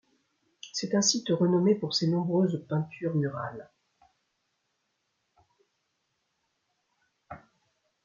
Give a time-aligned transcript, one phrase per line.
[0.73, 3.69] C'est un site renommé pour ses nombreuses peintures murales.